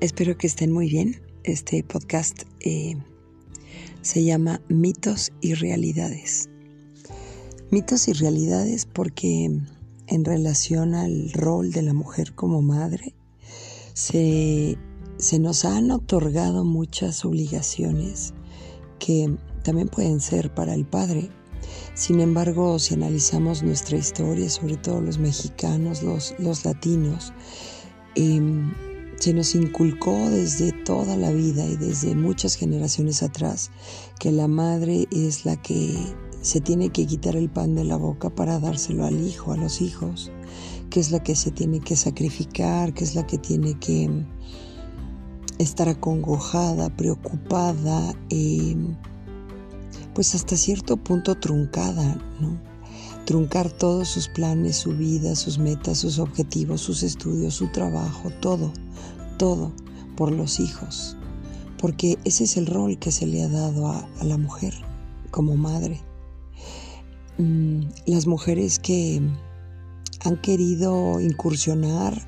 [0.00, 1.22] Espero que estén muy bien.
[1.42, 2.96] Este podcast eh,
[4.02, 6.50] se llama Mitos y Realidades.
[7.70, 9.50] Mitos y realidades porque
[10.06, 13.14] en relación al rol de la mujer como madre,
[13.94, 14.76] se,
[15.40, 18.34] nos han otorgado muchas obligaciones
[18.98, 21.30] que también pueden ser para el padre.
[21.94, 27.32] Sin embargo, si analizamos nuestra historia, sobre todo los mexicanos, los, los latinos,
[28.14, 28.40] eh,
[29.18, 33.70] se nos inculcó desde toda la vida y desde muchas generaciones atrás
[34.18, 35.96] que la madre es la que
[36.42, 39.80] se tiene que quitar el pan de la boca para dárselo al hijo, a los
[39.80, 40.30] hijos,
[40.90, 44.08] que es la que se tiene que sacrificar, que es la que tiene que
[45.58, 48.76] estar acongojada, preocupada, eh,
[50.14, 52.65] pues hasta cierto punto truncada, ¿no?
[53.26, 58.72] Truncar todos sus planes, su vida, sus metas, sus objetivos, sus estudios, su trabajo, todo
[59.36, 59.72] todo
[60.16, 61.16] por los hijos,
[61.78, 64.74] porque ese es el rol que se le ha dado a, la mujer
[65.30, 66.00] como madre.
[67.38, 69.20] Mm, las mujeres que
[70.24, 72.26] han querido incursionar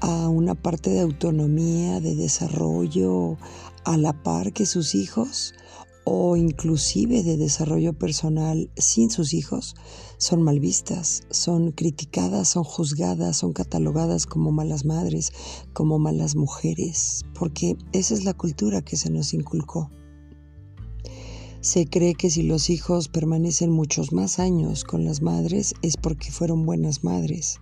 [0.00, 3.38] a una parte de autonomía, de desarrollo
[3.84, 5.54] a la par que sus hijos,
[6.04, 9.74] o inclusive de desarrollo personal sin sus hijos
[10.18, 15.32] son mal vistas, son criticadas, son juzgadas, son catalogadas como malas madres,
[15.72, 19.90] como malas mujeres, porque esa es la cultura que se nos inculcó.
[21.60, 26.30] Se cree que si los hijos permanecen muchos más años con las madres es porque
[26.30, 27.60] fueron buenas madres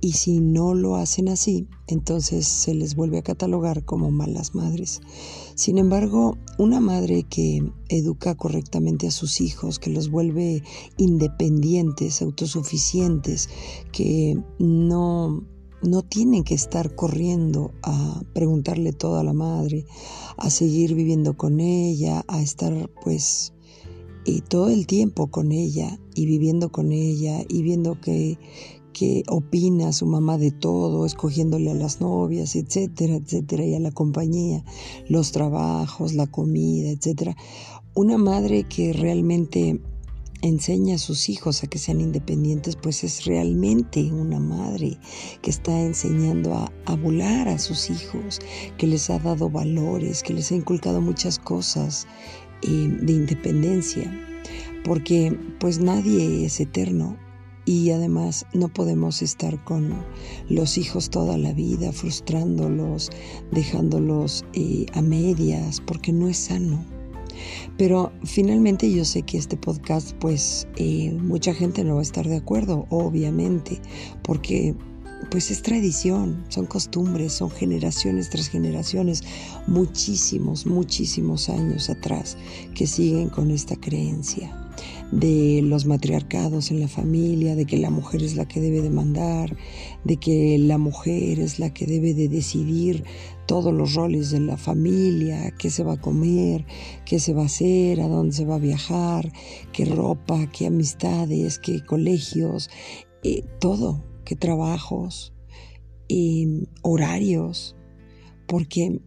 [0.00, 5.00] y si no lo hacen así, entonces se les vuelve a catalogar como malas madres.
[5.54, 10.62] Sin embargo, una madre que educa correctamente a sus hijos, que los vuelve
[10.96, 13.48] independientes, autosuficientes,
[13.92, 15.44] que no
[15.82, 19.86] no tienen que estar corriendo a preguntarle todo a la madre,
[20.36, 23.54] a seguir viviendo con ella, a estar pues
[24.24, 28.38] y todo el tiempo con ella y viviendo con ella y viendo que,
[28.92, 33.90] que opina su mamá de todo, escogiéndole a las novias, etcétera, etcétera, y a la
[33.90, 34.64] compañía,
[35.08, 37.36] los trabajos, la comida, etcétera.
[37.94, 39.80] Una madre que realmente
[40.42, 44.98] enseña a sus hijos a que sean independientes, pues es realmente una madre
[45.42, 48.40] que está enseñando a, a, volar a sus hijos,
[48.78, 52.06] que les ha dado valores, que les ha inculcado muchas cosas
[52.62, 54.12] eh, de independencia,
[54.84, 57.16] porque pues nadie es eterno,
[57.70, 59.94] y además no podemos estar con
[60.48, 63.10] los hijos toda la vida, frustrándolos,
[63.52, 66.84] dejándolos eh, a medias, porque no es sano.
[67.78, 72.26] Pero finalmente yo sé que este podcast, pues eh, mucha gente no va a estar
[72.26, 73.80] de acuerdo, obviamente,
[74.24, 74.74] porque
[75.30, 79.22] pues es tradición, son costumbres, son generaciones tras generaciones,
[79.68, 82.36] muchísimos, muchísimos años atrás
[82.74, 84.69] que siguen con esta creencia
[85.12, 88.90] de los matriarcados en la familia, de que la mujer es la que debe de
[88.90, 89.56] mandar,
[90.04, 93.04] de que la mujer es la que debe de decidir
[93.46, 96.64] todos los roles de la familia, qué se va a comer,
[97.04, 99.32] qué se va a hacer, a dónde se va a viajar,
[99.72, 102.70] qué ropa, qué amistades, qué colegios,
[103.24, 105.34] eh, todo, qué trabajos,
[106.08, 107.74] eh, horarios,
[108.46, 109.00] porque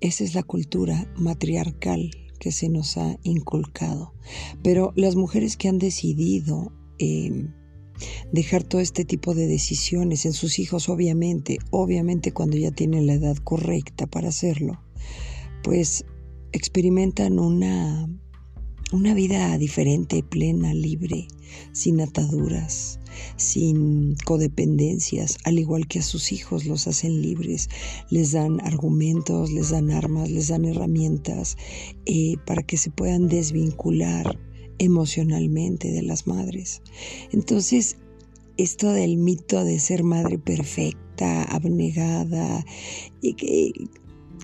[0.00, 4.12] esa es la cultura matriarcal que se nos ha inculcado.
[4.64, 7.52] Pero las mujeres que han decidido em,
[8.32, 13.12] dejar todo este tipo de decisiones en sus hijos, obviamente, obviamente cuando ya tienen la
[13.12, 14.80] edad correcta para hacerlo,
[15.62, 16.04] pues
[16.52, 18.08] experimentan una,
[18.92, 21.28] una vida diferente, plena, libre,
[21.72, 22.98] sin ataduras,
[23.36, 27.68] sin codependencias, al igual que a sus hijos los hacen libres,
[28.10, 31.56] les dan argumentos, les dan armas, les dan herramientas
[32.06, 34.38] eh, para que se puedan desvincular
[34.78, 36.82] emocionalmente de las madres.
[37.32, 37.96] Entonces,
[38.56, 42.64] esto del mito de ser madre perfecta, abnegada,
[43.20, 43.72] y que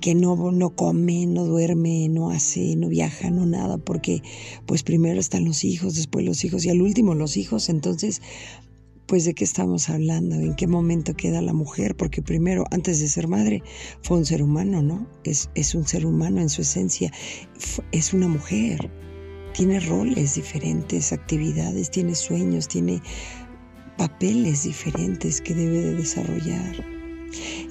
[0.00, 4.22] que no, no come, no duerme, no hace, no viaja, no nada, porque
[4.66, 8.22] pues primero están los hijos, después los hijos y al último los hijos, entonces
[9.06, 13.08] pues de qué estamos hablando, en qué momento queda la mujer, porque primero, antes de
[13.08, 13.62] ser madre,
[14.02, 15.06] fue un ser humano, ¿no?
[15.22, 17.12] Es, es un ser humano en su esencia,
[17.92, 18.90] es una mujer,
[19.54, 23.00] tiene roles diferentes, actividades, tiene sueños, tiene
[23.96, 26.95] papeles diferentes que debe de desarrollar.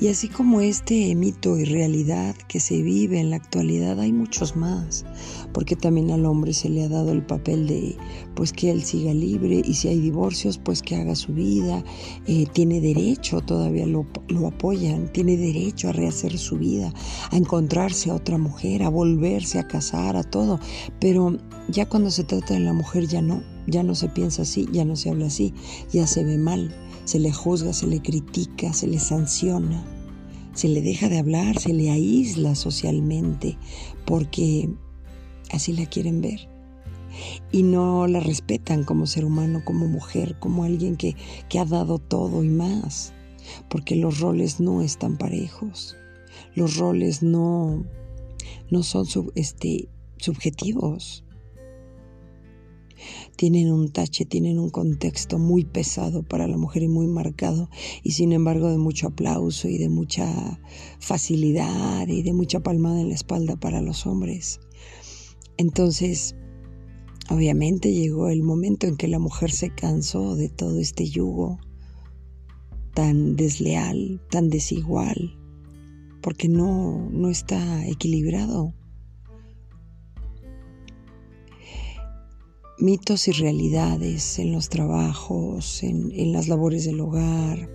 [0.00, 4.56] Y así como este mito y realidad que se vive en la actualidad, hay muchos
[4.56, 5.04] más,
[5.52, 7.96] porque también al hombre se le ha dado el papel de,
[8.34, 11.84] pues que él siga libre y si hay divorcios, pues que haga su vida,
[12.26, 16.92] eh, tiene derecho, todavía lo, lo apoyan, tiene derecho a rehacer su vida,
[17.30, 20.58] a encontrarse a otra mujer, a volverse a casar, a todo,
[21.00, 24.68] pero ya cuando se trata de la mujer ya no, ya no se piensa así,
[24.72, 25.54] ya no se habla así,
[25.92, 26.74] ya se ve mal
[27.04, 29.84] se le juzga, se le critica, se le sanciona,
[30.54, 33.58] se le deja de hablar, se le aísla socialmente,
[34.06, 34.70] porque
[35.50, 36.48] así la quieren ver.
[37.52, 41.14] Y no la respetan como ser humano, como mujer, como alguien que,
[41.48, 43.12] que ha dado todo y más,
[43.68, 45.96] porque los roles no están parejos,
[46.54, 47.84] los roles no,
[48.70, 49.06] no son
[49.36, 51.23] este, subjetivos
[53.36, 57.68] tienen un tache, tienen un contexto muy pesado para la mujer y muy marcado,
[58.02, 60.60] y sin embargo de mucho aplauso y de mucha
[60.98, 64.60] facilidad y de mucha palmada en la espalda para los hombres.
[65.56, 66.34] Entonces,
[67.30, 71.58] obviamente llegó el momento en que la mujer se cansó de todo este yugo
[72.94, 75.36] tan desleal, tan desigual,
[76.22, 78.72] porque no, no está equilibrado.
[82.84, 87.70] Mitos y realidades en los trabajos, en, las labores del hogar,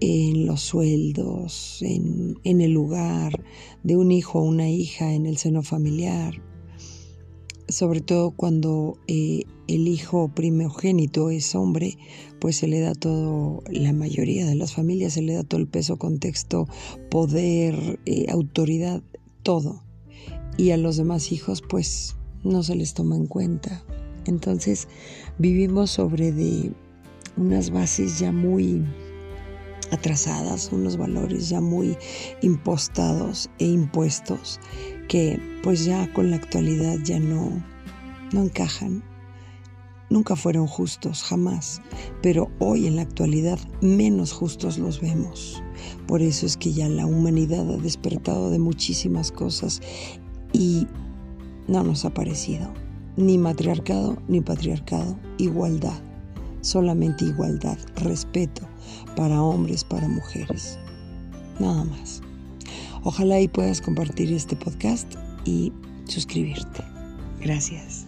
[0.00, 3.44] en los sueldos, en, el lugar
[3.82, 6.42] de un hijo o una hija en el seno familiar,
[7.68, 11.98] sobre todo cuando eh, el hijo primogénito es hombre,
[12.40, 15.68] pues se le da todo, la mayoría de las familias se le da todo el
[15.68, 16.66] peso, contexto,
[17.10, 19.02] poder, eh, autoridad,
[19.42, 19.82] todo.
[20.56, 23.82] Y a los demás hijos, pues no se les toma en cuenta.
[24.26, 24.88] Entonces
[25.38, 26.72] vivimos sobre de
[27.36, 28.84] unas bases ya muy
[29.90, 31.96] atrasadas, unos valores ya muy
[32.42, 34.60] impostados e impuestos
[35.08, 37.64] que pues ya con la actualidad ya no,
[38.32, 39.02] no encajan.
[40.10, 41.82] Nunca fueron justos, jamás,
[42.22, 45.62] pero hoy en la actualidad menos justos los vemos.
[46.06, 49.82] Por eso es que ya la humanidad ha despertado de muchísimas cosas
[50.54, 50.86] y
[51.68, 52.68] no nos ha parecido.
[53.16, 56.00] Ni matriarcado ni patriarcado, igualdad.
[56.60, 58.62] Solamente igualdad, respeto
[59.14, 60.78] para hombres, para mujeres.
[61.60, 62.22] Nada más.
[63.04, 65.72] Ojalá y puedas compartir este podcast y
[66.06, 66.82] suscribirte.
[67.40, 68.07] Gracias.